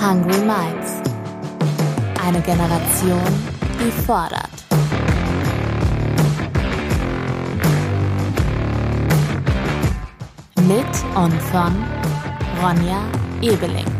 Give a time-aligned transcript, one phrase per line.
[0.00, 0.92] Hungry Minds.
[2.24, 3.20] Eine Generation,
[3.80, 4.48] die fordert.
[10.66, 11.84] Mit und von
[12.62, 13.00] Ronja
[13.42, 13.97] Ebeling.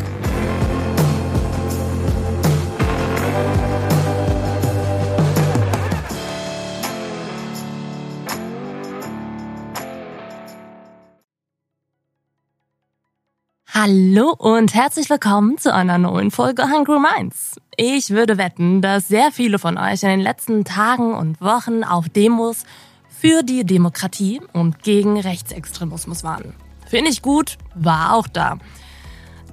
[13.81, 17.61] Hallo und herzlich willkommen zu einer neuen Folge Hungry Minds.
[17.77, 22.09] Ich würde wetten, dass sehr viele von euch in den letzten Tagen und Wochen auf
[22.09, 22.65] Demos
[23.07, 26.55] für die Demokratie und gegen Rechtsextremismus waren.
[26.87, 28.57] Finde ich gut, war auch da.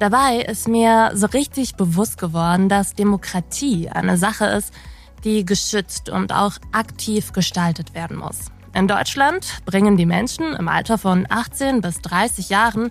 [0.01, 4.74] Dabei ist mir so richtig bewusst geworden, dass Demokratie eine Sache ist,
[5.23, 8.46] die geschützt und auch aktiv gestaltet werden muss.
[8.74, 12.90] In Deutschland bringen die Menschen im Alter von 18 bis 30 Jahren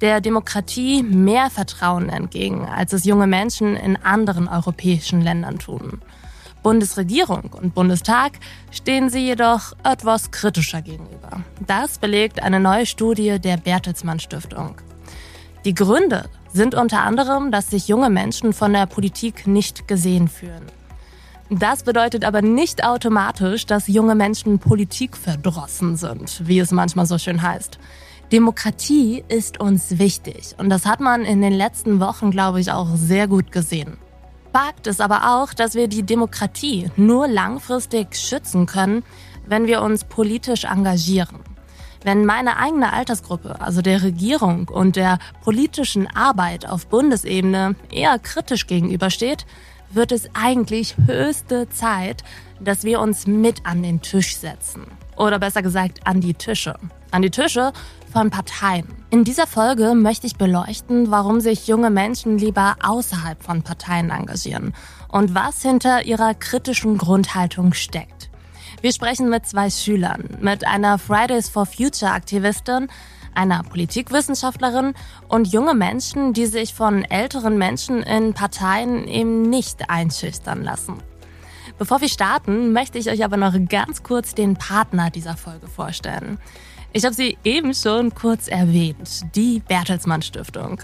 [0.00, 6.00] der Demokratie mehr Vertrauen entgegen, als es junge Menschen in anderen europäischen Ländern tun.
[6.62, 8.32] Bundesregierung und Bundestag
[8.72, 11.44] stehen sie jedoch etwas kritischer gegenüber.
[11.64, 14.74] Das belegt eine neue Studie der Bertelsmann Stiftung.
[15.64, 20.66] Die Gründe sind unter anderem, dass sich junge Menschen von der Politik nicht gesehen fühlen.
[21.50, 27.42] Das bedeutet aber nicht automatisch, dass junge Menschen politikverdrossen sind, wie es manchmal so schön
[27.42, 27.78] heißt.
[28.32, 32.88] Demokratie ist uns wichtig und das hat man in den letzten Wochen, glaube ich, auch
[32.96, 33.98] sehr gut gesehen.
[34.52, 39.04] Fakt ist aber auch, dass wir die Demokratie nur langfristig schützen können,
[39.46, 41.38] wenn wir uns politisch engagieren.
[42.02, 48.66] Wenn meine eigene Altersgruppe, also der Regierung und der politischen Arbeit auf Bundesebene eher kritisch
[48.66, 49.46] gegenübersteht,
[49.90, 52.24] wird es eigentlich höchste Zeit,
[52.58, 54.82] dass wir uns mit an den Tisch setzen.
[55.16, 56.74] Oder besser gesagt an die Tische.
[57.10, 57.72] An die Tische
[58.16, 58.86] von Parteien.
[59.10, 64.72] In dieser Folge möchte ich beleuchten, warum sich junge Menschen lieber außerhalb von Parteien engagieren
[65.08, 68.30] und was hinter ihrer kritischen Grundhaltung steckt.
[68.80, 72.88] Wir sprechen mit zwei Schülern, mit einer Fridays for Future Aktivistin,
[73.34, 74.94] einer Politikwissenschaftlerin
[75.28, 81.02] und junge Menschen, die sich von älteren Menschen in Parteien eben nicht einschüchtern lassen.
[81.78, 86.38] Bevor wir starten, möchte ich euch aber noch ganz kurz den Partner dieser Folge vorstellen.
[86.96, 90.80] Ich habe sie eben schon kurz erwähnt, die Bertelsmann Stiftung.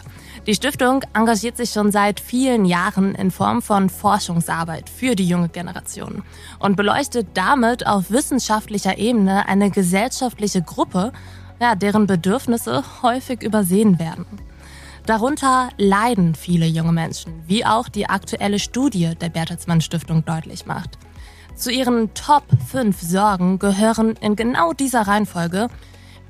[0.47, 5.49] Die Stiftung engagiert sich schon seit vielen Jahren in Form von Forschungsarbeit für die junge
[5.49, 6.23] Generation
[6.59, 11.15] und beleuchtet damit auf wissenschaftlicher Ebene eine gesellschaftliche Gruppe,
[11.63, 14.27] ja, deren Bedürfnisse häufig übersehen werden.
[15.07, 20.99] Darunter leiden viele junge Menschen, wie auch die aktuelle Studie der Bertelsmann Stiftung deutlich macht.
[21.55, 25.69] Zu ihren Top 5 Sorgen gehören in genau dieser Reihenfolge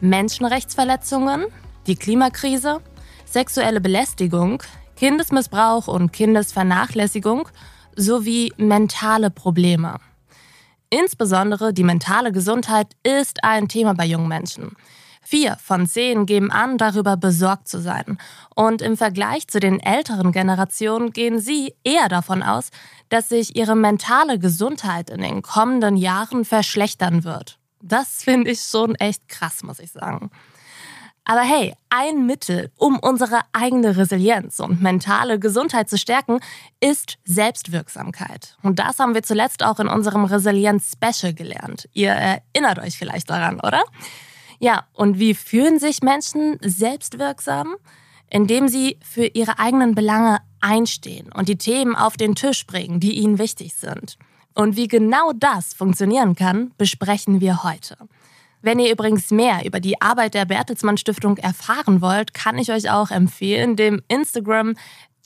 [0.03, 1.47] Menschenrechtsverletzungen,
[1.87, 2.81] die Klimakrise,
[3.25, 4.61] sexuelle Belästigung,
[4.97, 7.49] Kindesmissbrauch und Kindesvernachlässigung
[7.95, 9.99] sowie mentale Probleme.
[10.91, 14.73] Insbesondere die mentale Gesundheit ist ein Thema bei jungen Menschen.
[15.23, 18.19] Vier von zehn geben an, darüber besorgt zu sein.
[18.57, 22.71] Und im Vergleich zu den älteren Generationen gehen sie eher davon aus,
[23.09, 27.61] dass sich ihre mentale Gesundheit in den kommenden Jahren verschlechtern wird.
[27.83, 30.31] Das finde ich schon echt krass, muss ich sagen.
[31.25, 36.41] Aber hey, ein Mittel, um unsere eigene Resilienz und mentale Gesundheit zu stärken,
[36.81, 38.57] ist Selbstwirksamkeit.
[38.63, 41.89] Und das haben wir zuletzt auch in unserem Resilienz-Special gelernt.
[41.93, 43.85] Ihr erinnert euch vielleicht daran, oder?
[44.59, 47.77] Ja, und wie fühlen sich Menschen selbstwirksam?
[48.29, 53.13] Indem sie für ihre eigenen Belange einstehen und die Themen auf den Tisch bringen, die
[53.13, 54.17] ihnen wichtig sind.
[54.55, 57.97] Und wie genau das funktionieren kann, besprechen wir heute.
[58.61, 62.91] Wenn ihr übrigens mehr über die Arbeit der Bertelsmann Stiftung erfahren wollt, kann ich euch
[62.91, 64.75] auch empfehlen, dem Instagram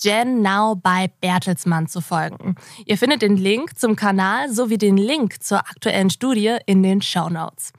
[0.02, 2.56] Gen Now bei Bertelsmann zu folgen.
[2.84, 7.28] Ihr findet den Link zum Kanal sowie den Link zur aktuellen Studie in den Show
[7.28, 7.72] Notes.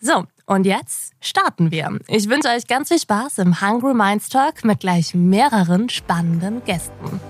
[0.00, 2.00] So, und jetzt starten wir.
[2.08, 7.20] Ich wünsche euch ganz viel Spaß im Hungry Minds Talk mit gleich mehreren spannenden Gästen.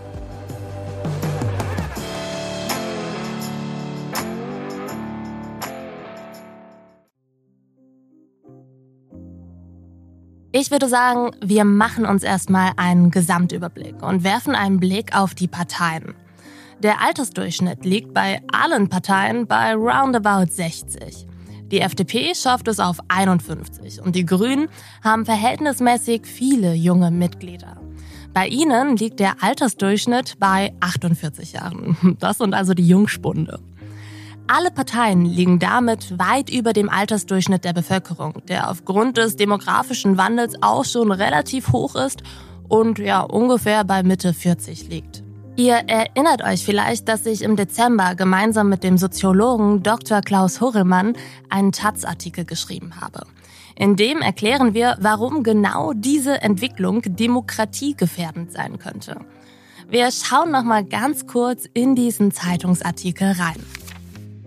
[10.54, 15.48] Ich würde sagen, wir machen uns erstmal einen Gesamtüberblick und werfen einen Blick auf die
[15.48, 16.14] Parteien.
[16.82, 21.26] Der Altersdurchschnitt liegt bei allen Parteien bei roundabout 60.
[21.70, 24.68] Die FDP schafft es auf 51 und die Grünen
[25.02, 27.80] haben verhältnismäßig viele junge Mitglieder.
[28.34, 31.96] Bei ihnen liegt der Altersdurchschnitt bei 48 Jahren.
[32.20, 33.58] Das sind also die Jungspunde.
[34.54, 40.56] Alle Parteien liegen damit weit über dem Altersdurchschnitt der Bevölkerung, der aufgrund des demografischen Wandels
[40.60, 42.22] auch schon relativ hoch ist
[42.68, 45.22] und ja, ungefähr bei Mitte 40 liegt.
[45.56, 50.20] Ihr erinnert euch vielleicht, dass ich im Dezember gemeinsam mit dem Soziologen Dr.
[50.20, 51.14] Klaus Horrellmann
[51.48, 53.22] einen Taz-Artikel geschrieben habe.
[53.74, 59.16] In dem erklären wir, warum genau diese Entwicklung demokratiegefährdend sein könnte.
[59.88, 63.81] Wir schauen noch mal ganz kurz in diesen Zeitungsartikel rein.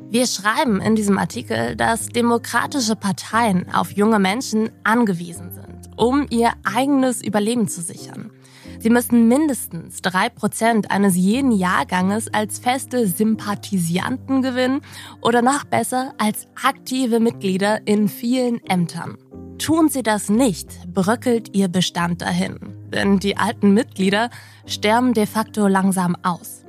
[0.10, 6.54] Wir schreiben in diesem Artikel, dass demokratische Parteien auf junge Menschen angewiesen sind, um ihr
[6.63, 8.31] eigenes Überleben zu sichern.
[8.80, 14.81] Sie müssen mindestens drei Prozent eines jeden Jahrganges als feste Sympathisianten gewinnen
[15.22, 19.18] oder noch besser als aktive Mitglieder in vielen Ämtern.
[19.57, 22.60] Tun sie das nicht, bröckelt ihr Bestand dahin.
[22.94, 24.30] Denn die alten Mitglieder
[24.66, 26.65] sterben de facto langsam aus.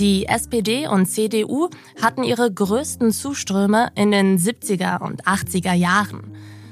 [0.00, 1.68] Die SPD und CDU
[2.00, 6.22] hatten ihre größten Zuströme in den 70er und 80er Jahren.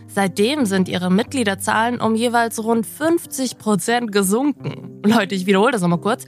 [0.07, 5.03] Seitdem sind ihre Mitgliederzahlen um jeweils rund 50 Prozent gesunken.
[5.05, 6.25] Leute, ich wiederhole das nochmal kurz.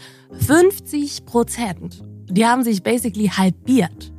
[0.47, 2.03] 50 Prozent.
[2.29, 4.13] Die haben sich basically halbiert.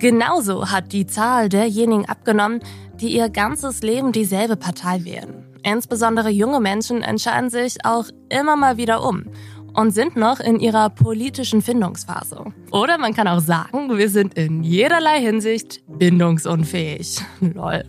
[0.00, 2.58] Genauso hat die Zahl derjenigen abgenommen,
[3.00, 5.44] die ihr ganzes Leben dieselbe Partei wählen.
[5.62, 9.26] Insbesondere junge Menschen entscheiden sich auch immer mal wieder um
[9.74, 12.44] und sind noch in ihrer politischen Findungsphase.
[12.70, 17.20] Oder man kann auch sagen, wir sind in jederlei Hinsicht bindungsunfähig.
[17.40, 17.84] Lol.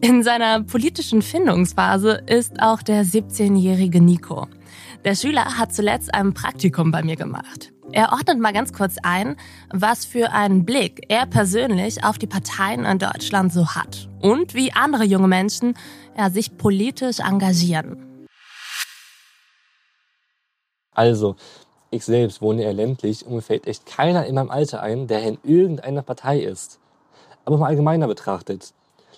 [0.00, 4.48] In seiner politischen Findungsphase ist auch der 17-jährige Nico.
[5.04, 7.72] Der Schüler hat zuletzt ein Praktikum bei mir gemacht.
[7.92, 9.36] Er ordnet mal ganz kurz ein,
[9.70, 14.72] was für einen Blick er persönlich auf die Parteien in Deutschland so hat und wie
[14.72, 15.74] andere junge Menschen
[16.16, 18.11] ja, sich politisch engagieren.
[20.94, 21.36] Also,
[21.90, 25.22] ich selbst wohne eher ländlich und mir fällt echt keiner in meinem Alter ein, der
[25.22, 26.78] in irgendeiner Partei ist.
[27.44, 28.72] Aber mal allgemeiner betrachtet.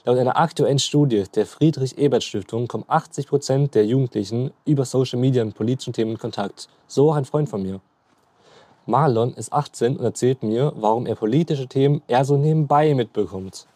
[0.05, 5.55] Laut einer aktuellen Studie der Friedrich-Ebert-Stiftung kommen 80 Prozent der Jugendlichen über Social Media mit
[5.55, 6.69] politischen Themen in Kontakt.
[6.87, 7.81] So auch ein Freund von mir.
[8.87, 13.67] Marlon ist 18 und erzählt mir, warum er politische Themen eher so nebenbei mitbekommt.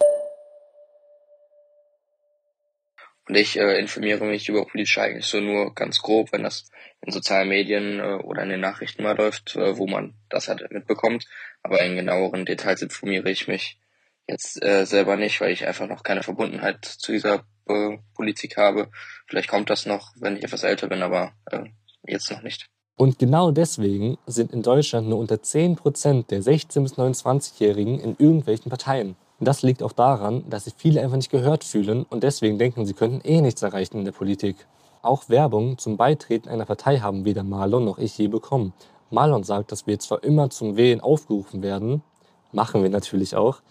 [3.29, 6.71] Und ich äh, informiere mich über politische Ereignisse nur ganz grob, wenn das
[7.01, 10.65] in sozialen Medien äh, oder in den Nachrichten mal läuft, äh, wo man das halt
[10.71, 11.27] mitbekommt.
[11.61, 13.79] Aber in genaueren Details informiere ich mich
[14.27, 18.89] jetzt äh, selber nicht, weil ich einfach noch keine Verbundenheit zu dieser äh, Politik habe.
[19.27, 21.65] Vielleicht kommt das noch, wenn ich etwas älter bin, aber äh,
[22.07, 22.65] jetzt noch nicht.
[22.95, 28.71] Und genau deswegen sind in Deutschland nur unter 10% der 16- bis 29-Jährigen in irgendwelchen
[28.71, 29.15] Parteien.
[29.41, 32.93] Das liegt auch daran, dass sich viele einfach nicht gehört fühlen und deswegen denken, sie
[32.93, 34.67] könnten eh nichts erreichen in der Politik.
[35.01, 38.73] Auch Werbung zum Beitreten einer Partei haben weder Marlon noch ich je bekommen.
[39.11, 42.03] Marlon sagt, dass wir zwar immer zum Wählen aufgerufen werden,
[42.51, 43.61] machen wir natürlich auch,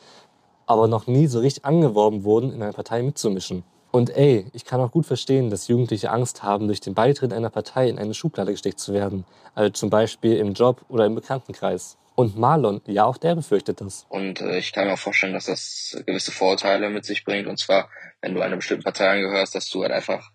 [0.65, 3.63] aber noch nie so richtig angeworben wurden, in einer Partei mitzumischen.
[3.91, 7.51] Und ey, ich kann auch gut verstehen, dass Jugendliche Angst haben, durch den Beitritt einer
[7.51, 9.25] Partei in eine Schublade gesteckt zu werden.
[9.55, 11.99] Also zum Beispiel im Job oder im Bekanntenkreis.
[12.19, 14.05] Und Marlon, ja, auch der befürchtet das.
[14.09, 17.47] Und äh, ich kann mir auch vorstellen, dass das gewisse Vorteile mit sich bringt.
[17.47, 17.89] Und zwar,
[18.21, 20.29] wenn du einer bestimmten Partei angehörst, dass du halt einfach,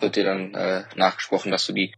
[0.00, 1.94] wird dir dann äh, nachgesprochen, dass du die,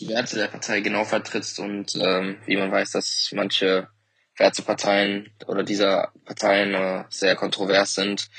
[0.00, 1.60] die Werte der Partei genau vertrittst.
[1.60, 3.88] Und ähm, wie man weiß, dass manche
[4.38, 8.30] Werte Parteien oder dieser Parteien äh, sehr kontrovers sind,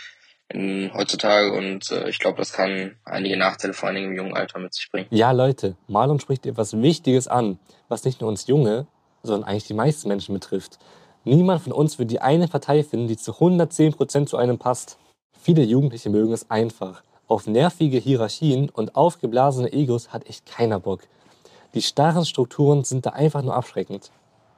[0.51, 4.35] in, heutzutage und äh, ich glaube, das kann einige Nachteile vor allen Dingen im jungen
[4.35, 5.05] Alter mit sich bringen.
[5.11, 8.87] Ja, Leute, Marlon spricht etwas Wichtiges an, was nicht nur uns Junge,
[9.23, 10.79] sondern eigentlich die meisten Menschen betrifft.
[11.23, 14.97] Niemand von uns wird die eine Partei finden, die zu 110% zu einem passt.
[15.39, 17.03] Viele Jugendliche mögen es einfach.
[17.27, 21.01] Auf nervige Hierarchien und aufgeblasene Egos hat echt keiner Bock.
[21.75, 24.11] Die starren Strukturen sind da einfach nur abschreckend.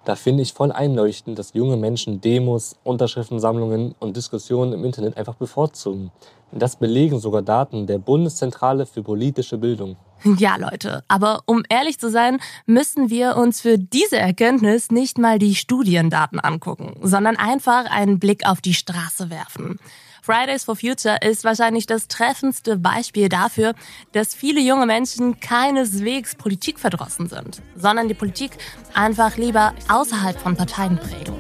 [0.06, 5.36] Da finde ich voll einleuchtend, dass junge Menschen Demos, Unterschriftensammlungen und Diskussionen im Internet einfach
[5.36, 6.12] bevorzugen.
[6.51, 9.98] Das belegen sogar Daten der Bundeszentrale für politische Bildung.
[10.38, 15.40] Ja, Leute, aber um ehrlich zu sein, müssen wir uns für diese Erkenntnis nicht mal
[15.40, 19.80] die Studiendaten angucken, sondern einfach einen Blick auf die Straße werfen.
[20.24, 23.74] Fridays for Future ist wahrscheinlich das treffendste Beispiel dafür,
[24.12, 28.51] dass viele junge Menschen keineswegs politikverdrossen sind, sondern die Politik
[28.94, 31.34] einfach lieber außerhalb von Parteien prägen.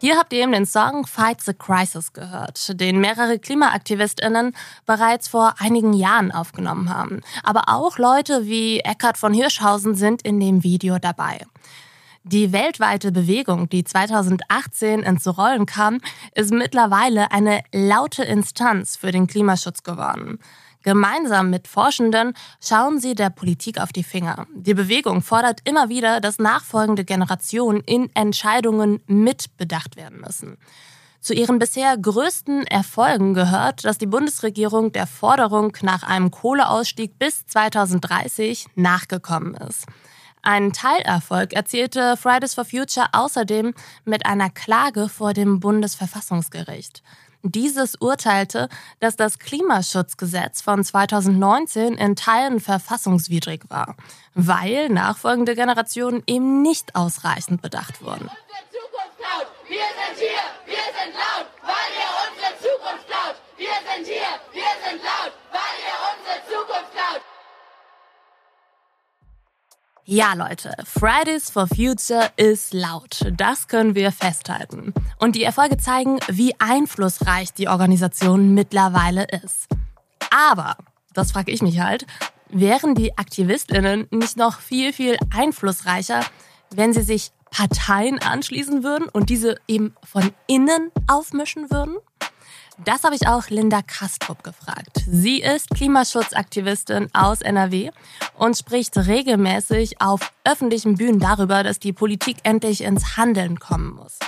[0.00, 4.54] Hier habt ihr eben den Song Fight the Crisis gehört, den mehrere KlimaaktivistInnen
[4.86, 7.20] bereits vor einigen Jahren aufgenommen haben.
[7.42, 11.40] Aber auch Leute wie Eckhard von Hirschhausen sind in dem Video dabei.
[12.22, 15.98] Die weltweite Bewegung, die 2018 ins Rollen kam,
[16.32, 20.38] ist mittlerweile eine laute Instanz für den Klimaschutz geworden.
[20.82, 24.46] Gemeinsam mit Forschenden schauen sie der Politik auf die Finger.
[24.54, 30.56] Die Bewegung fordert immer wieder, dass nachfolgende Generationen in Entscheidungen mitbedacht werden müssen.
[31.20, 37.44] Zu ihren bisher größten Erfolgen gehört, dass die Bundesregierung der Forderung nach einem Kohleausstieg bis
[37.46, 39.86] 2030 nachgekommen ist.
[40.42, 47.02] Einen Teilerfolg erzielte Fridays for Future außerdem mit einer Klage vor dem Bundesverfassungsgericht.
[47.42, 48.68] Dieses urteilte,
[49.00, 53.94] dass das Klimaschutzgesetz von 2019 in Teilen verfassungswidrig war,
[54.34, 58.28] weil nachfolgende Generationen eben nicht ausreichend bedacht wurden.
[59.68, 63.36] Wir sind hier, wir sind laut, weil ihr unsere Zukunft klaut.
[63.56, 65.97] Wir sind hier, wir sind laut, weil ihr
[70.10, 73.30] Ja, Leute, Fridays for Future ist laut.
[73.36, 74.94] Das können wir festhalten.
[75.18, 79.68] Und die Erfolge zeigen, wie einflussreich die Organisation mittlerweile ist.
[80.30, 80.78] Aber,
[81.12, 82.06] das frage ich mich halt,
[82.48, 86.20] wären die AktivistInnen nicht noch viel, viel einflussreicher,
[86.70, 91.98] wenn sie sich Parteien anschließen würden und diese eben von innen aufmischen würden?
[92.84, 95.02] Das habe ich auch Linda Kastrup gefragt.
[95.06, 97.90] Sie ist Klimaschutzaktivistin aus NRW
[98.38, 104.18] und spricht regelmäßig auf öffentlichen Bühnen darüber, dass die Politik endlich ins Handeln kommen muss.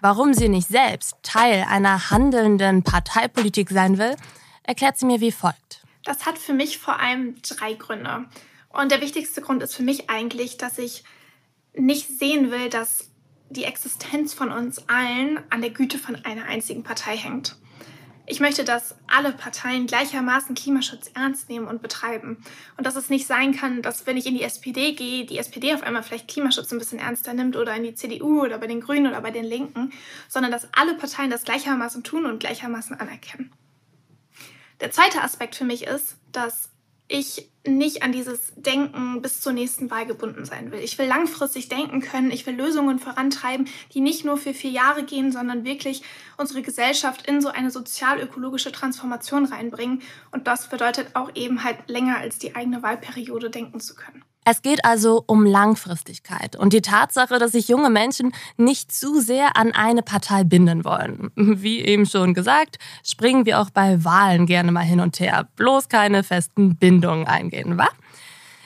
[0.00, 4.16] Warum sie nicht selbst Teil einer handelnden Parteipolitik sein will,
[4.64, 5.82] erklärt sie mir wie folgt.
[6.04, 8.26] Das hat für mich vor allem drei Gründe.
[8.70, 11.04] Und der wichtigste Grund ist für mich eigentlich, dass ich
[11.74, 13.08] nicht sehen will, dass
[13.50, 17.56] die Existenz von uns allen an der Güte von einer einzigen Partei hängt.
[18.26, 22.42] Ich möchte, dass alle Parteien gleichermaßen Klimaschutz ernst nehmen und betreiben.
[22.78, 25.74] Und dass es nicht sein kann, dass wenn ich in die SPD gehe, die SPD
[25.74, 28.80] auf einmal vielleicht Klimaschutz ein bisschen ernster nimmt oder in die CDU oder bei den
[28.80, 29.92] Grünen oder bei den Linken,
[30.28, 33.52] sondern dass alle Parteien das gleichermaßen tun und gleichermaßen anerkennen.
[34.80, 36.70] Der zweite Aspekt für mich ist, dass
[37.14, 40.80] ich nicht an dieses Denken bis zur nächsten Wahl gebunden sein will.
[40.80, 45.04] Ich will langfristig denken können, ich will Lösungen vorantreiben, die nicht nur für vier Jahre
[45.04, 46.02] gehen, sondern wirklich
[46.36, 50.02] unsere Gesellschaft in so eine sozial-ökologische Transformation reinbringen.
[50.30, 54.24] Und das bedeutet auch eben halt länger als die eigene Wahlperiode denken zu können.
[54.46, 59.56] Es geht also um Langfristigkeit und die Tatsache, dass sich junge Menschen nicht zu sehr
[59.56, 61.30] an eine Partei binden wollen.
[61.36, 65.88] Wie eben schon gesagt, springen wir auch bei Wahlen gerne mal hin und her, bloß
[65.88, 67.88] keine festen Bindungen eingehen, wa?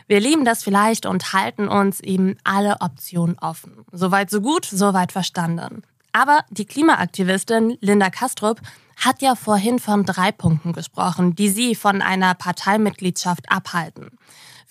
[0.09, 3.85] Wir lieben das vielleicht und halten uns eben alle Optionen offen.
[3.93, 5.83] Soweit so gut, soweit verstanden.
[6.13, 8.61] Aber die Klimaaktivistin Linda Kastrup
[8.97, 14.19] hat ja vorhin von drei Punkten gesprochen, die sie von einer Parteimitgliedschaft abhalten.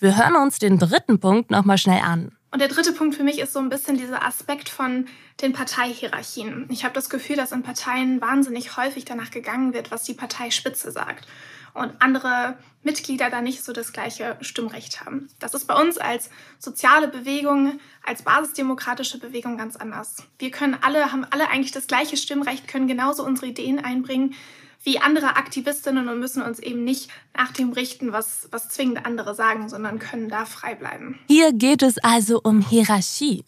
[0.00, 2.30] Wir hören uns den dritten Punkt nochmal schnell an.
[2.52, 5.06] Und der dritte Punkt für mich ist so ein bisschen dieser Aspekt von
[5.42, 6.68] den Parteihierarchien.
[6.70, 10.92] Ich habe das Gefühl, dass in Parteien wahnsinnig häufig danach gegangen wird, was die Parteispitze
[10.92, 11.26] sagt.
[11.74, 15.28] Und andere Mitglieder da nicht so das gleiche Stimmrecht haben.
[15.40, 20.22] Das ist bei uns als soziale Bewegung, als basisdemokratische Bewegung ganz anders.
[20.38, 24.34] Wir können alle, haben alle eigentlich das gleiche Stimmrecht, können genauso unsere Ideen einbringen
[24.82, 29.34] wie andere Aktivistinnen und müssen uns eben nicht nach dem richten, was, was zwingend andere
[29.34, 31.18] sagen, sondern können da frei bleiben.
[31.26, 33.44] Hier geht es also um Hierarchie.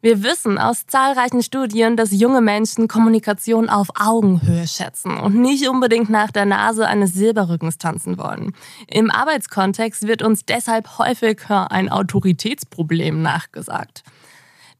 [0.00, 6.08] Wir wissen aus zahlreichen Studien, dass junge Menschen Kommunikation auf Augenhöhe schätzen und nicht unbedingt
[6.08, 8.52] nach der Nase eines Silberrückens tanzen wollen.
[8.86, 14.04] Im Arbeitskontext wird uns deshalb häufig ein Autoritätsproblem nachgesagt.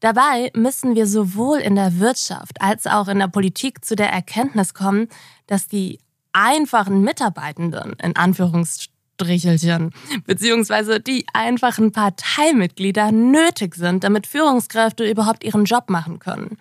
[0.00, 4.73] Dabei müssen wir sowohl in der Wirtschaft als auch in der Politik zu der Erkenntnis
[4.73, 5.09] kommen,
[5.49, 5.99] dass die
[6.33, 9.93] einfachen Mitarbeitenden in Anführungsstrichelchen
[10.25, 16.57] beziehungsweise die einfachen Parteimitglieder nötig sind, damit Führungskräfte überhaupt ihren Job machen können.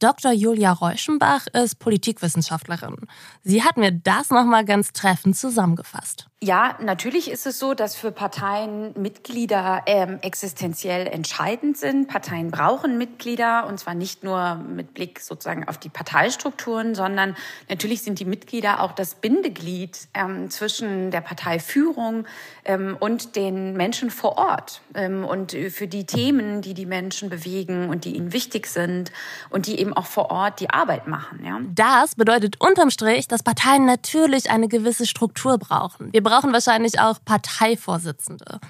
[0.00, 0.32] Dr.
[0.32, 2.96] Julia Reuschenbach ist Politikwissenschaftlerin.
[3.44, 6.26] Sie hat mir das nochmal ganz treffend zusammengefasst.
[6.44, 12.06] Ja, natürlich ist es so, dass für Parteien Mitglieder ähm, existenziell entscheidend sind.
[12.06, 17.34] Parteien brauchen Mitglieder und zwar nicht nur mit Blick sozusagen auf die Parteistrukturen, sondern
[17.70, 22.26] natürlich sind die Mitglieder auch das Bindeglied ähm, zwischen der Parteiführung
[22.66, 27.88] ähm, und den Menschen vor Ort ähm, und für die Themen, die die Menschen bewegen
[27.88, 29.12] und die ihnen wichtig sind
[29.48, 31.42] und die eben auch vor Ort die Arbeit machen.
[31.42, 31.58] Ja.
[31.74, 36.12] Das bedeutet unterm Strich, dass Parteien natürlich eine gewisse Struktur brauchen.
[36.12, 38.60] Wir brauchen wahrscheinlich auch Parteivorsitzende.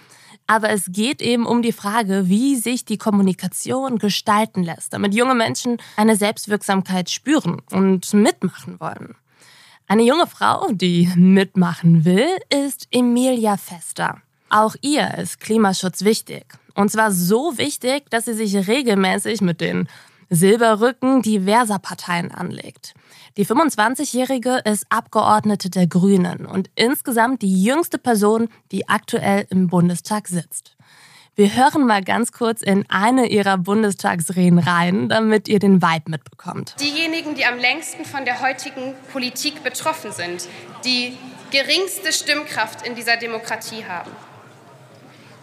[0.46, 5.34] Aber es geht eben um die Frage, wie sich die Kommunikation gestalten lässt, damit junge
[5.34, 9.14] Menschen eine Selbstwirksamkeit spüren und mitmachen wollen.
[9.86, 14.20] Eine junge Frau, die mitmachen will, ist Emilia Fester.
[14.50, 16.44] Auch ihr ist Klimaschutz wichtig.
[16.74, 19.88] Und zwar so wichtig, dass sie sich regelmäßig mit den
[20.30, 22.94] Silberrücken diverser Parteien anlegt.
[23.36, 30.28] Die 25-Jährige ist Abgeordnete der Grünen und insgesamt die jüngste Person, die aktuell im Bundestag
[30.28, 30.76] sitzt.
[31.34, 36.76] Wir hören mal ganz kurz in eine ihrer Bundestagsreden rein, damit ihr den Vibe mitbekommt.
[36.78, 40.48] Diejenigen, die am längsten von der heutigen Politik betroffen sind,
[40.84, 41.18] die
[41.50, 44.12] geringste Stimmkraft in dieser Demokratie haben.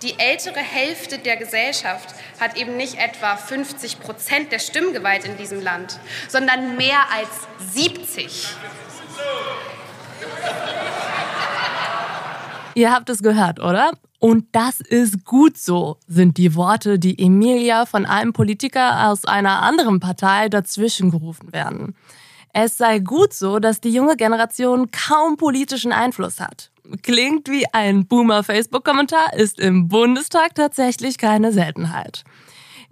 [0.01, 5.61] Die ältere Hälfte der Gesellschaft hat eben nicht etwa 50 Prozent der Stimmgewalt in diesem
[5.61, 7.29] Land, sondern mehr als
[7.71, 8.47] 70.
[12.73, 13.91] Ihr habt es gehört, oder?
[14.17, 19.61] Und das ist gut so, sind die Worte, die Emilia von einem Politiker aus einer
[19.61, 21.95] anderen Partei dazwischen gerufen werden.
[22.53, 26.71] Es sei gut so, dass die junge Generation kaum politischen Einfluss hat.
[27.01, 32.23] Klingt wie ein Boomer-Facebook-Kommentar, ist im Bundestag tatsächlich keine Seltenheit.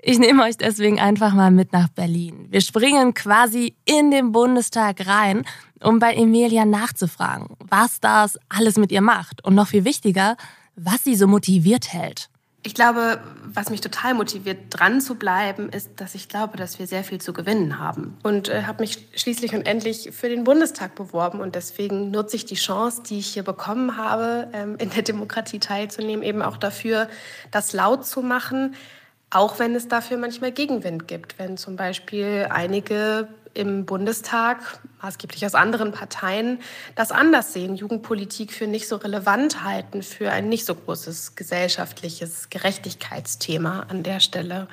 [0.02, 2.48] Ich nehme euch deswegen einfach mal mit nach Berlin.
[2.50, 5.46] Wir springen quasi in den Bundestag rein,
[5.82, 10.38] um bei Emilia nachzufragen, was das alles mit ihr macht und noch viel wichtiger,
[10.78, 12.29] was sie so motiviert hält.
[12.62, 13.22] Ich glaube,
[13.54, 17.22] was mich total motiviert, dran zu bleiben, ist, dass ich glaube, dass wir sehr viel
[17.22, 18.18] zu gewinnen haben.
[18.22, 21.40] Und äh, habe mich schließlich und endlich für den Bundestag beworben.
[21.40, 25.60] Und deswegen nutze ich die Chance, die ich hier bekommen habe, ähm, in der Demokratie
[25.60, 27.08] teilzunehmen, eben auch dafür,
[27.52, 28.76] das laut zu machen,
[29.30, 31.40] auch wenn es dafür manchmal Gegenwind gibt.
[31.40, 36.60] Wenn zum Beispiel einige im Bundestag, maßgeblich aus anderen Parteien,
[36.96, 42.50] das anders sehen, Jugendpolitik für nicht so relevant halten, für ein nicht so großes gesellschaftliches
[42.50, 44.68] Gerechtigkeitsthema an der Stelle.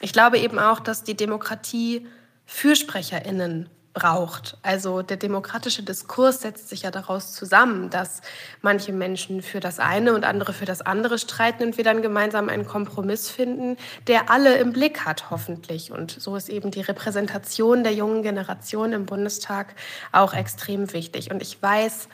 [0.00, 2.06] Ich glaube eben auch, dass die Demokratie
[2.46, 4.56] Fürsprecherinnen braucht.
[4.62, 8.20] Also der demokratische Diskurs setzt sich ja daraus zusammen, dass
[8.62, 12.48] manche Menschen für das eine und andere für das andere streiten und wir dann gemeinsam
[12.48, 13.76] einen Kompromiss finden,
[14.06, 15.90] der alle im Blick hat, hoffentlich.
[15.90, 19.74] Und so ist eben die Repräsentation der jungen Generation im Bundestag
[20.12, 21.30] auch extrem wichtig.
[21.30, 22.08] Und ich weiß,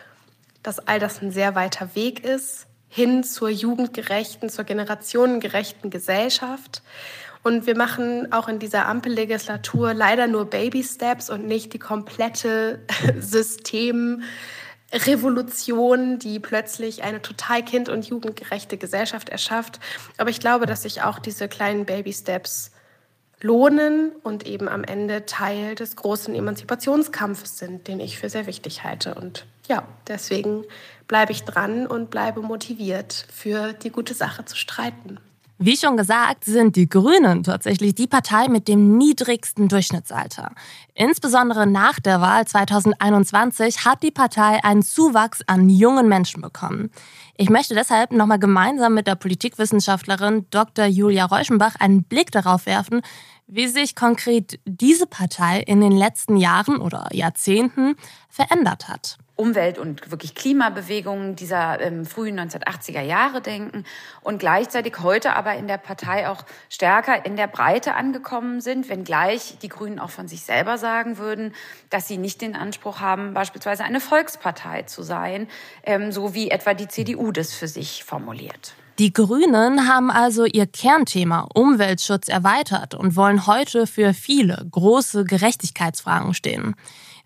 [0.63, 6.81] dass all das ein sehr weiter Weg ist hin zur jugendgerechten, zur generationengerechten Gesellschaft.
[7.45, 12.81] Und wir machen auch in dieser Ampellegislatur leider nur Baby-Steps und nicht die komplette
[13.21, 19.79] Systemrevolution, die plötzlich eine total kind- und jugendgerechte Gesellschaft erschafft.
[20.17, 22.71] Aber ich glaube, dass sich auch diese kleinen Baby-Steps
[23.43, 28.85] lohnen und eben am Ende Teil des großen Emanzipationskampfes sind, den ich für sehr wichtig
[28.85, 29.17] halte.
[29.17, 30.65] Und ja, deswegen
[31.09, 35.21] bleibe ich dran und bleibe motiviert, für die gute Sache zu streiten.
[35.59, 40.51] Wie schon gesagt, sind die Grünen tatsächlich die Partei mit dem niedrigsten Durchschnittsalter.
[40.95, 46.91] Insbesondere nach der Wahl 2021 hat die Partei einen Zuwachs an jungen Menschen bekommen.
[47.37, 50.87] Ich möchte deshalb nochmal gemeinsam mit der Politikwissenschaftlerin Dr.
[50.87, 53.03] Julia Reuschenbach einen Blick darauf werfen,
[53.47, 57.97] wie sich konkret diese Partei in den letzten Jahren oder Jahrzehnten
[58.29, 59.19] verändert hat.
[59.37, 63.85] Umwelt- und wirklich Klimabewegungen dieser ähm, frühen 1980er Jahre denken
[64.21, 69.59] und gleichzeitig heute aber in der Partei auch stärker in der Breite angekommen sind, wenngleich
[69.61, 71.53] die Grünen auch von sich selber sagen würden,
[71.91, 75.49] dass sie nicht den Anspruch haben, beispielsweise eine Volkspartei zu sein,
[75.83, 78.77] ähm, so wie etwa die CDU das für sich formuliert.
[79.01, 86.33] Die Grünen haben also ihr Kernthema Umweltschutz erweitert und wollen heute für viele große Gerechtigkeitsfragen
[86.33, 86.77] stehen.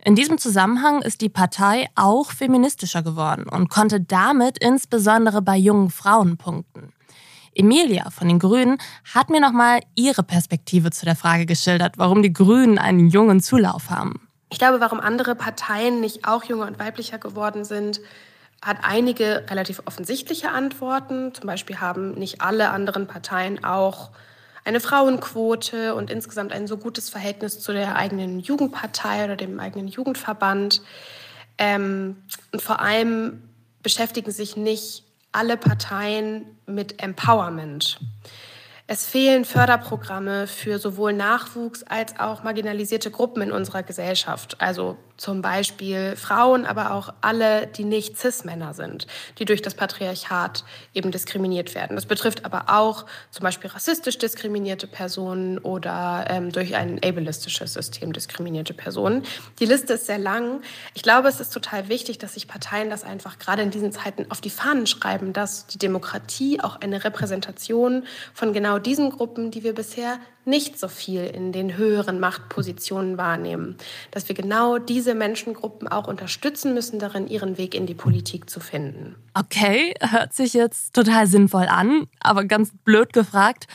[0.02, 5.90] In diesem Zusammenhang ist die Partei auch feministischer geworden und konnte damit insbesondere bei jungen
[5.90, 6.94] Frauen punkten.
[7.54, 8.78] Emilia von den Grünen
[9.14, 13.90] hat mir nochmal ihre Perspektive zu der Frage geschildert, warum die Grünen einen jungen Zulauf
[13.90, 14.26] haben.
[14.50, 18.00] Ich glaube, warum andere Parteien nicht auch junger und weiblicher geworden sind,
[18.62, 21.34] hat einige relativ offensichtliche Antworten.
[21.34, 24.10] Zum Beispiel haben nicht alle anderen Parteien auch
[24.64, 29.88] eine Frauenquote und insgesamt ein so gutes Verhältnis zu der eigenen Jugendpartei oder dem eigenen
[29.88, 30.82] Jugendverband.
[31.56, 32.16] Ähm,
[32.52, 33.42] und vor allem
[33.82, 37.98] beschäftigen sich nicht alle Parteien mit Empowerment.
[38.86, 44.60] Es fehlen Förderprogramme für sowohl Nachwuchs als auch marginalisierte Gruppen in unserer Gesellschaft.
[44.60, 49.06] Also zum Beispiel Frauen, aber auch alle, die nicht Cis-Männer sind,
[49.38, 51.96] die durch das Patriarchat eben diskriminiert werden.
[51.96, 58.12] Das betrifft aber auch zum Beispiel rassistisch diskriminierte Personen oder ähm, durch ein ableistisches System
[58.12, 59.24] diskriminierte Personen.
[59.58, 60.62] Die Liste ist sehr lang.
[60.94, 64.26] Ich glaube, es ist total wichtig, dass sich Parteien das einfach gerade in diesen Zeiten
[64.30, 69.64] auf die Fahnen schreiben, dass die Demokratie auch eine Repräsentation von genau diesen Gruppen, die
[69.64, 73.76] wir bisher nicht so viel in den höheren Machtpositionen wahrnehmen,
[74.10, 78.50] dass wir genau diese diese Menschengruppen auch unterstützen müssen, darin ihren Weg in die Politik
[78.50, 79.16] zu finden.
[79.32, 83.68] Okay, hört sich jetzt total sinnvoll an, aber ganz blöd gefragt,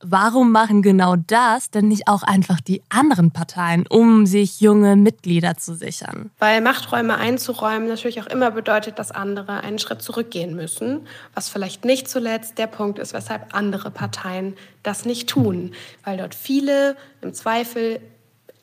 [0.00, 5.56] warum machen genau das denn nicht auch einfach die anderen Parteien, um sich junge Mitglieder
[5.56, 6.32] zu sichern?
[6.40, 11.84] Weil Machträume einzuräumen natürlich auch immer bedeutet, dass andere einen Schritt zurückgehen müssen, was vielleicht
[11.84, 15.72] nicht zuletzt der Punkt ist, weshalb andere Parteien das nicht tun,
[16.02, 18.00] weil dort viele im Zweifel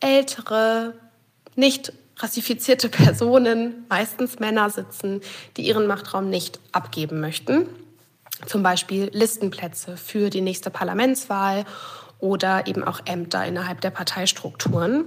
[0.01, 0.93] ältere,
[1.55, 5.21] nicht rassifizierte Personen, meistens Männer sitzen,
[5.55, 7.67] die ihren Machtraum nicht abgeben möchten
[8.45, 11.65] zum Beispiel Listenplätze für die nächste Parlamentswahl
[12.19, 15.05] oder eben auch Ämter innerhalb der Parteistrukturen.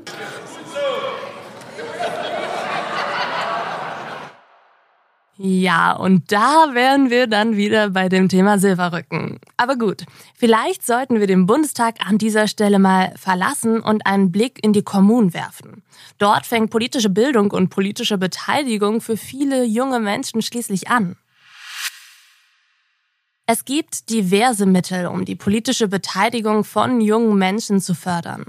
[5.42, 9.40] Ja, und da wären wir dann wieder bei dem Thema Silberrücken.
[9.56, 14.62] Aber gut, vielleicht sollten wir den Bundestag an dieser Stelle mal verlassen und einen Blick
[14.62, 15.82] in die Kommunen werfen.
[16.18, 21.16] Dort fängt politische Bildung und politische Beteiligung für viele junge Menschen schließlich an.
[23.46, 28.44] Es gibt diverse Mittel, um die politische Beteiligung von jungen Menschen zu fördern.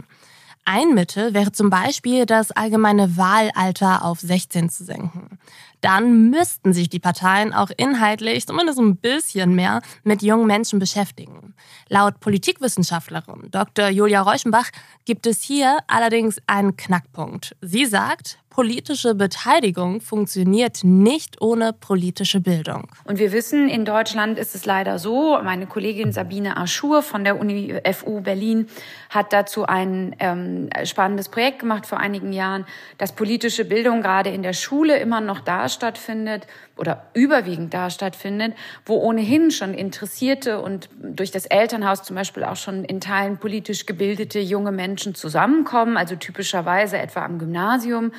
[0.63, 5.39] Ein Mittel wäre zum Beispiel, das allgemeine Wahlalter auf 16 zu senken.
[5.82, 11.56] Dann müssten sich die Parteien auch inhaltlich zumindest ein bisschen mehr mit jungen Menschen beschäftigen.
[11.89, 13.89] Laut Politikwissenschaftlerin Dr.
[13.89, 14.69] Julia Reuschenbach
[15.06, 17.56] gibt es hier allerdings einen Knackpunkt.
[17.62, 22.88] Sie sagt, politische Beteiligung funktioniert nicht ohne politische Bildung.
[23.06, 27.40] Und wir wissen, in Deutschland ist es leider so, meine Kollegin Sabine Aschur von der
[27.40, 28.68] Uni FU Berlin
[29.10, 32.66] hat dazu ein ähm, spannendes Projekt gemacht vor einigen Jahren,
[32.98, 36.46] dass politische Bildung gerade in der Schule immer noch da stattfindet
[36.82, 38.56] oder überwiegend da stattfindet,
[38.88, 43.86] wo ohnehin schon interessierte und durch das Elternhaus zum Beispiel auch schon in Teilen politisch
[43.86, 48.12] gebildete junge Menschen zusammenkommen, also typischerweise etwa am Gymnasium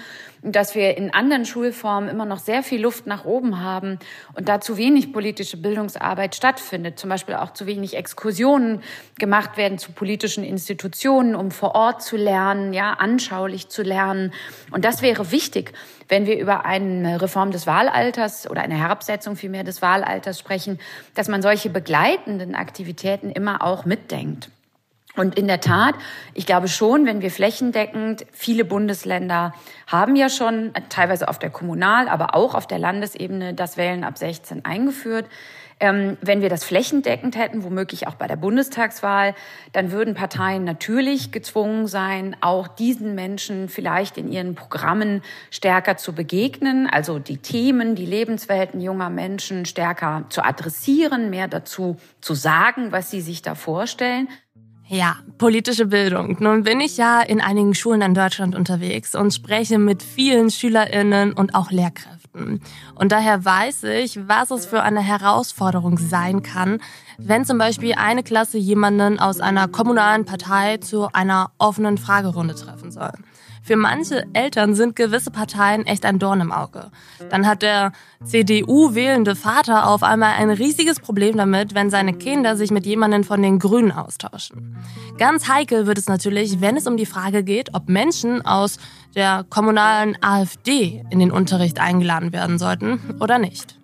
[0.42, 3.98] dass wir in anderen Schulformen immer noch sehr viel Luft nach oben haben
[4.34, 6.98] und da zu wenig politische Bildungsarbeit stattfindet.
[6.98, 8.82] Zum Beispiel auch zu wenig Exkursionen
[9.18, 14.32] gemacht werden zu politischen Institutionen, um vor Ort zu lernen, ja, anschaulich zu lernen.
[14.72, 15.72] Und das wäre wichtig,
[16.08, 20.78] wenn wir über eine Reform des Wahlalters oder eine Herabsetzung vielmehr des Wahlalters sprechen,
[21.14, 24.50] dass man solche begleitenden Aktivitäten immer auch mitdenkt.
[25.16, 25.94] Und in der Tat,
[26.34, 29.54] ich glaube schon, wenn wir flächendeckend, viele Bundesländer
[29.86, 34.16] haben ja schon teilweise auf der Kommunal, aber auch auf der Landesebene das Wählen ab
[34.16, 35.26] 16 eingeführt.
[35.82, 39.34] Ähm, wenn wir das flächendeckend hätten, womöglich auch bei der Bundestagswahl,
[39.72, 46.12] dann würden Parteien natürlich gezwungen sein, auch diesen Menschen vielleicht in ihren Programmen stärker zu
[46.12, 52.92] begegnen, also die Themen, die Lebenswelten junger Menschen stärker zu adressieren, mehr dazu zu sagen,
[52.92, 54.28] was sie sich da vorstellen.
[54.92, 56.36] Ja, politische Bildung.
[56.40, 61.32] Nun bin ich ja in einigen Schulen in Deutschland unterwegs und spreche mit vielen Schülerinnen
[61.32, 62.60] und auch Lehrkräften.
[62.94, 66.78] Und daher weiß ich, was es für eine Herausforderung sein kann,
[67.16, 72.92] wenn zum Beispiel eine Klasse jemanden aus einer kommunalen Partei zu einer offenen Fragerunde treffen
[72.92, 73.12] soll.
[73.62, 76.90] Für manche Eltern sind gewisse Parteien echt ein Dorn im Auge.
[77.30, 77.92] Dann hat der
[78.24, 83.40] CDU-wählende Vater auf einmal ein riesiges Problem damit, wenn seine Kinder sich mit jemandem von
[83.40, 84.76] den Grünen austauschen.
[85.16, 88.78] Ganz heikel wird es natürlich, wenn es um die Frage geht, ob Menschen aus
[89.14, 93.81] der kommunalen AfD in den Unterricht eingeladen werden sollten oder nicht.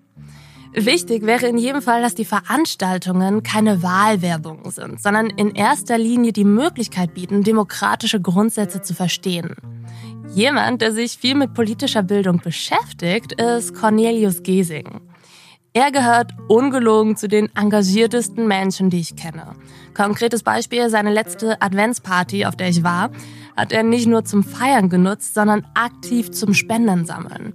[0.72, 6.32] Wichtig wäre in jedem Fall, dass die Veranstaltungen keine Wahlwerbung sind, sondern in erster Linie
[6.32, 9.56] die Möglichkeit bieten, demokratische Grundsätze zu verstehen.
[10.34, 15.00] Jemand, der sich viel mit politischer Bildung beschäftigt, ist Cornelius Gesing.
[15.72, 19.54] Er gehört ungelogen zu den engagiertesten Menschen, die ich kenne.
[19.94, 23.10] Konkretes Beispiel, seine letzte Adventsparty, auf der ich war,
[23.56, 27.54] hat er nicht nur zum Feiern genutzt, sondern aktiv zum Spenden sammeln.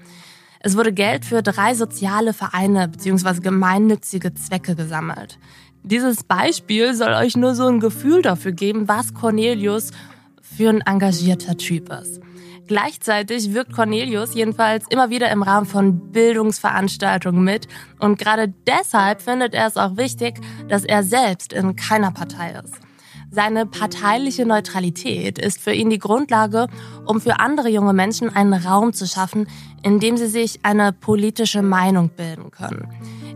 [0.66, 3.42] Es wurde Geld für drei soziale Vereine bzw.
[3.42, 5.38] gemeinnützige Zwecke gesammelt.
[5.84, 9.92] Dieses Beispiel soll euch nur so ein Gefühl dafür geben, was Cornelius
[10.42, 12.22] für ein engagierter Typ ist.
[12.66, 17.68] Gleichzeitig wirkt Cornelius jedenfalls immer wieder im Rahmen von Bildungsveranstaltungen mit
[18.00, 22.76] und gerade deshalb findet er es auch wichtig, dass er selbst in keiner Partei ist.
[23.36, 26.68] Seine parteiliche Neutralität ist für ihn die Grundlage,
[27.04, 29.48] um für andere junge Menschen einen Raum zu schaffen,
[29.82, 32.88] in dem sie sich eine politische Meinung bilden können.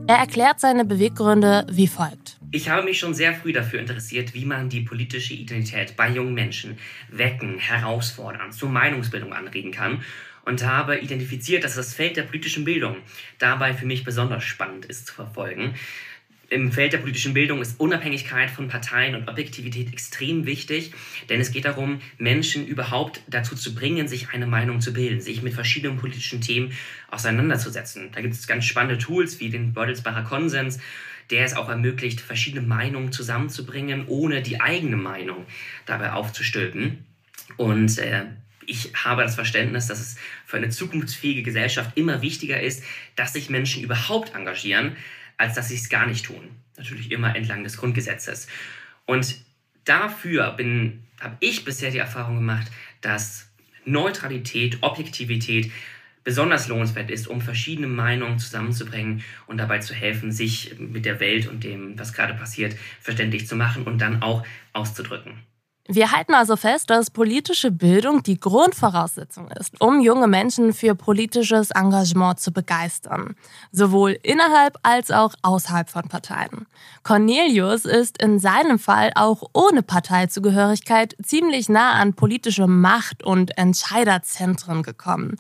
[0.06, 2.38] Er erklärt seine Beweggründe wie folgt.
[2.52, 6.36] Ich habe mich schon sehr früh dafür interessiert, wie man die politische Identität bei jungen
[6.36, 6.78] Menschen
[7.10, 10.04] wecken, herausfordern, zur Meinungsbildung anregen kann
[10.46, 12.98] und habe identifiziert, dass das Feld der politischen Bildung
[13.40, 15.74] dabei für mich besonders spannend ist zu verfolgen.
[16.50, 20.94] Im Feld der politischen Bildung ist Unabhängigkeit von Parteien und Objektivität extrem wichtig,
[21.30, 25.42] denn es geht darum, Menschen überhaupt dazu zu bringen, sich eine Meinung zu bilden, sich
[25.42, 26.72] mit verschiedenen politischen Themen
[27.12, 28.12] auseinanderzusetzen.
[28.14, 30.80] Da gibt es ganz spannende Tools wie den Beutelsbacher Konsens,
[31.32, 35.46] der es auch ermöglicht, verschiedene Meinungen zusammenzubringen, ohne die eigene Meinung
[35.86, 37.06] dabei aufzustülpen.
[37.58, 38.24] Und äh,
[38.66, 42.84] ich habe das Verständnis, dass es für eine zukunftsfähige Gesellschaft immer wichtiger ist,
[43.18, 44.96] dass sich Menschen überhaupt engagieren,
[45.38, 46.50] als dass sie es gar nicht tun.
[46.78, 48.48] Natürlich immer entlang des Grundgesetzes.
[49.06, 49.38] Und
[49.86, 52.72] dafür habe ich bisher die Erfahrung gemacht,
[53.02, 53.50] dass
[53.86, 55.72] Neutralität, Objektivität
[56.24, 61.48] besonders lohnenswert ist, um verschiedene Meinungen zusammenzubringen und dabei zu helfen, sich mit der Welt
[61.48, 65.36] und dem, was gerade passiert, verständlich zu machen und dann auch auszudrücken.
[65.90, 71.72] Wir halten also fest, dass politische Bildung die Grundvoraussetzung ist, um junge Menschen für politisches
[71.72, 73.36] Engagement zu begeistern,
[73.72, 76.68] sowohl innerhalb als auch außerhalb von Parteien.
[77.04, 84.84] Cornelius ist in seinem Fall auch ohne Parteizugehörigkeit ziemlich nah an politische Macht und Entscheiderzentren
[84.84, 85.38] gekommen.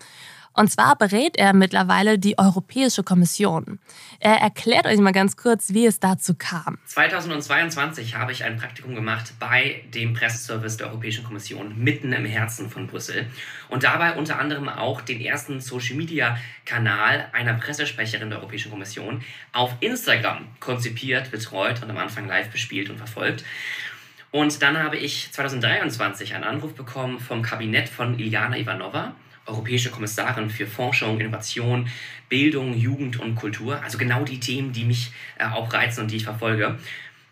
[0.57, 3.77] Und zwar berät er mittlerweile die Europäische Kommission.
[4.19, 6.79] Er erklärt euch mal ganz kurz, wie es dazu kam.
[6.85, 12.71] 2022 habe ich ein Praktikum gemacht bei dem Presseservice der Europäischen Kommission mitten im Herzen
[12.71, 13.27] von Brüssel
[13.69, 19.21] und dabei unter anderem auch den ersten Social-Media-Kanal einer Pressesprecherin der Europäischen Kommission
[19.53, 23.45] auf Instagram konzipiert, betreut und am Anfang live bespielt und verfolgt.
[24.31, 29.13] Und dann habe ich 2023 einen Anruf bekommen vom Kabinett von Iliana Ivanova
[29.47, 31.89] europäische Kommissarin für Forschung, Innovation,
[32.29, 33.81] Bildung, Jugend und Kultur.
[33.81, 36.77] Also genau die Themen, die mich äh, auch reizen und die ich verfolge.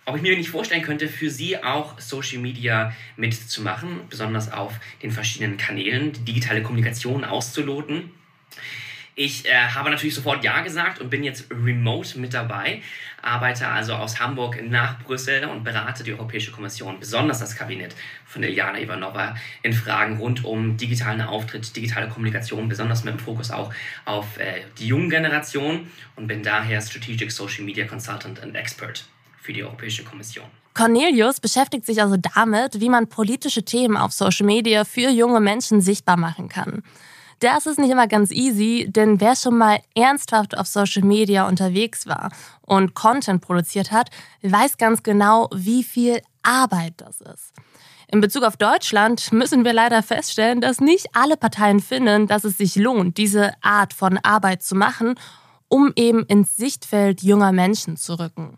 [0.06, 5.12] Ob ich mir nicht vorstellen könnte, für Sie auch Social Media mitzumachen, besonders auf den
[5.12, 8.12] verschiedenen Kanälen, die digitale Kommunikation auszuloten.
[9.18, 12.82] Ich äh, habe natürlich sofort Ja gesagt und bin jetzt remote mit dabei,
[13.22, 18.44] arbeite also aus Hamburg nach Brüssel und berate die Europäische Kommission, besonders das Kabinett von
[18.44, 23.74] Iljana Ivanova, in Fragen rund um digitalen Auftritt, digitale Kommunikation, besonders mit dem Fokus auch
[24.04, 29.06] auf äh, die jungen Generation und bin daher Strategic Social Media Consultant and Expert
[29.42, 30.46] für die Europäische Kommission.
[30.74, 35.80] Cornelius beschäftigt sich also damit, wie man politische Themen auf Social Media für junge Menschen
[35.80, 36.84] sichtbar machen kann.
[37.40, 42.08] Das ist nicht immer ganz easy, denn wer schon mal ernsthaft auf Social Media unterwegs
[42.08, 44.10] war und Content produziert hat,
[44.42, 47.54] weiß ganz genau, wie viel Arbeit das ist.
[48.08, 52.58] In Bezug auf Deutschland müssen wir leider feststellen, dass nicht alle Parteien finden, dass es
[52.58, 55.16] sich lohnt, diese Art von Arbeit zu machen,
[55.68, 58.58] um eben ins Sichtfeld junger Menschen zu rücken.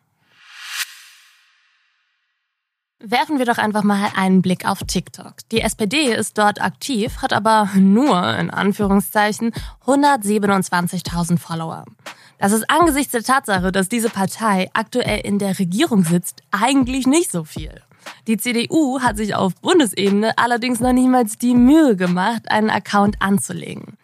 [3.00, 5.36] Werfen wir doch einfach mal einen Blick auf TikTok.
[5.52, 9.52] Die SPD ist dort aktiv, hat aber nur, in Anführungszeichen,
[9.86, 11.86] 127.000 Follower.
[12.40, 17.32] Das ist angesichts der Tatsache, dass diese Partei aktuell in der Regierung sitzt, eigentlich nicht
[17.32, 17.82] so viel.
[18.26, 23.98] Die CDU hat sich auf Bundesebene allerdings noch niemals die Mühe gemacht, einen Account anzulegen.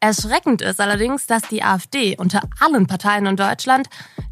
[0.00, 3.88] Erschreckend ist allerdings, dass die AfD unter allen Parteien in Deutschland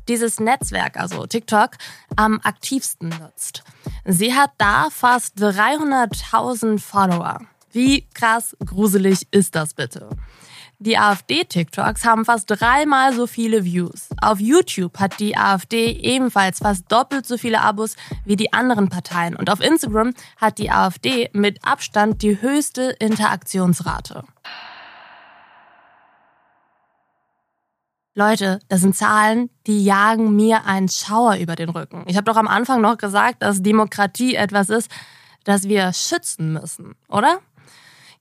[0.09, 1.70] dieses Netzwerk, also TikTok,
[2.16, 3.62] am aktivsten nutzt.
[4.05, 7.40] Sie hat da fast 300.000 Follower.
[7.70, 10.11] Wie krass gruselig ist das bitte?
[10.79, 14.09] Die AfD-TikToks haben fast dreimal so viele Views.
[14.20, 17.94] Auf YouTube hat die AfD ebenfalls fast doppelt so viele Abos
[18.25, 19.37] wie die anderen Parteien.
[19.37, 24.25] Und auf Instagram hat die AfD mit Abstand die höchste Interaktionsrate.
[28.14, 32.05] Leute, das sind Zahlen, die jagen mir einen Schauer über den Rücken.
[32.07, 34.90] Ich habe doch am Anfang noch gesagt, dass Demokratie etwas ist,
[35.44, 37.38] das wir schützen müssen, oder?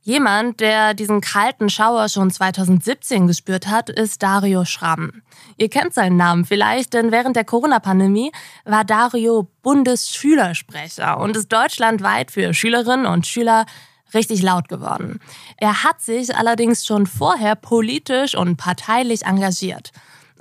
[0.04, 5.21] Jemand, der diesen kalten Schauer schon 2017 gespürt hat, ist Dario Schramm.
[5.58, 8.32] Ihr kennt seinen Namen vielleicht, denn während der Corona-Pandemie
[8.65, 13.65] war Dario Bundesschülersprecher und ist deutschlandweit für Schülerinnen und Schüler
[14.13, 15.19] richtig laut geworden.
[15.58, 19.91] Er hat sich allerdings schon vorher politisch und parteilich engagiert.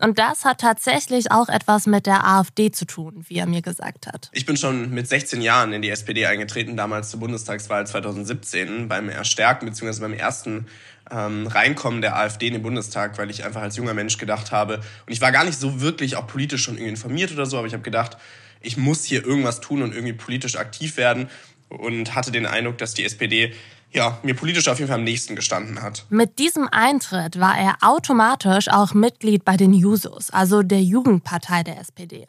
[0.01, 4.07] Und das hat tatsächlich auch etwas mit der AfD zu tun, wie er mir gesagt
[4.07, 4.31] hat.
[4.33, 9.11] Ich bin schon mit 16 Jahren in die SPD eingetreten, damals zur Bundestagswahl 2017, beim
[9.11, 10.01] Erstärken bzw.
[10.01, 10.67] beim ersten
[11.11, 14.77] ähm, Reinkommen der AfD in den Bundestag, weil ich einfach als junger Mensch gedacht habe,
[14.77, 17.67] und ich war gar nicht so wirklich auch politisch schon irgendwie informiert oder so, aber
[17.67, 18.17] ich habe gedacht,
[18.63, 21.29] ich muss hier irgendwas tun und irgendwie politisch aktiv werden
[21.71, 23.53] und hatte den Eindruck, dass die SPD
[23.93, 26.05] ja, mir politisch auf jeden Fall am nächsten gestanden hat.
[26.11, 31.81] Mit diesem Eintritt war er automatisch auch Mitglied bei den Jusos, also der Jugendpartei der
[31.81, 32.27] SPD.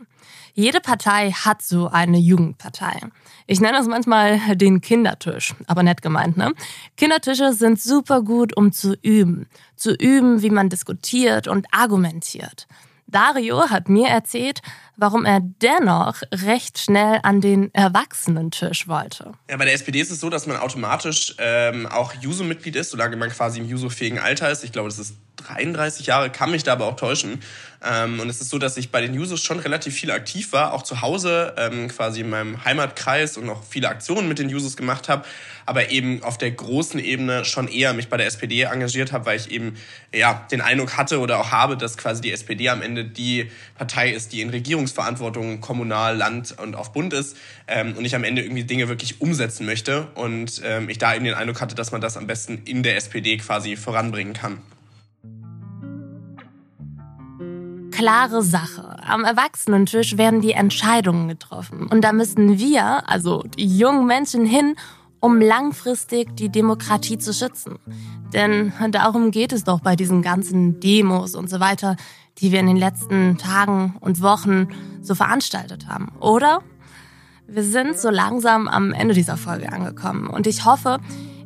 [0.54, 3.00] Jede Partei hat so eine Jugendpartei.
[3.48, 6.54] Ich nenne das manchmal den Kindertisch, aber nett gemeint, ne?
[6.98, 9.48] Kindertische sind super gut, um zu üben.
[9.76, 12.68] Zu üben, wie man diskutiert und argumentiert.
[13.08, 14.62] Dario hat mir erzählt,
[15.02, 19.34] warum er dennoch recht schnell an den Erwachsenentisch wollte.
[19.50, 23.16] Ja, bei der SPD ist es so, dass man automatisch ähm, auch Juso-Mitglied ist, solange
[23.16, 24.64] man quasi im Juso-fähigen Alter ist.
[24.64, 27.40] Ich glaube, das ist 33 Jahre, kann mich da aber auch täuschen.
[27.84, 30.74] Ähm, und es ist so, dass ich bei den Jusos schon relativ viel aktiv war,
[30.74, 34.78] auch zu Hause, ähm, quasi in meinem Heimatkreis und noch viele Aktionen mit den Jusos
[34.78, 35.26] gemacht habe,
[35.66, 39.38] aber eben auf der großen Ebene schon eher mich bei der SPD engagiert habe, weil
[39.38, 39.78] ich eben
[40.14, 44.12] ja den Eindruck hatte oder auch habe, dass quasi die SPD am Ende die Partei
[44.12, 47.36] ist, die in Regierungsverantwortung kommunal, Land und auf Bund ist
[47.68, 51.26] ähm, und ich am Ende irgendwie Dinge wirklich umsetzen möchte und ähm, ich da eben
[51.26, 54.62] den Eindruck hatte, dass man das am besten in der SPD quasi voranbringen kann.
[58.02, 58.96] Klare Sache.
[59.08, 61.86] Am Erwachsenentisch werden die Entscheidungen getroffen.
[61.86, 64.76] Und da müssen wir, also die jungen Menschen, hin,
[65.20, 67.78] um langfristig die Demokratie zu schützen.
[68.34, 71.96] Denn darum geht es doch bei diesen ganzen Demos und so weiter,
[72.40, 74.70] die wir in den letzten Tagen und Wochen
[75.04, 76.64] so veranstaltet haben, oder?
[77.46, 81.00] Wir sind so langsam am Ende dieser Folge angekommen und ich hoffe,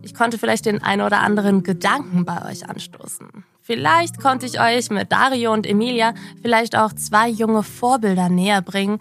[0.05, 3.27] ich konnte vielleicht den ein oder anderen Gedanken bei euch anstoßen.
[3.61, 8.99] Vielleicht konnte ich euch mit Dario und Emilia vielleicht auch zwei junge Vorbilder näher bringen,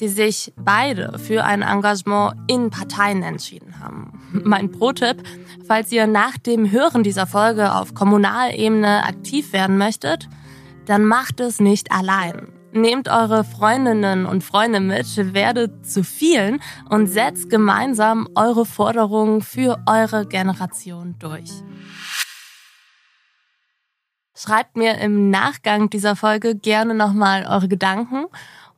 [0.00, 4.18] die sich beide für ein Engagement in Parteien entschieden haben.
[4.44, 5.22] Mein Pro-Tipp,
[5.66, 10.28] falls ihr nach dem Hören dieser Folge auf Kommunalebene aktiv werden möchtet,
[10.86, 12.55] dann macht es nicht allein.
[12.76, 16.60] Nehmt eure Freundinnen und Freunde mit, werdet zu vielen
[16.90, 21.50] und setzt gemeinsam eure Forderungen für eure Generation durch.
[24.36, 28.26] Schreibt mir im Nachgang dieser Folge gerne nochmal eure Gedanken.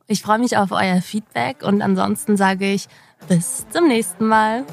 [0.07, 2.87] Ich freue mich auf euer Feedback und ansonsten sage ich
[3.27, 4.63] bis zum nächsten Mal.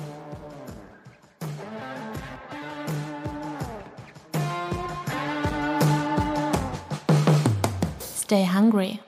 [8.23, 9.01] Stay hungry.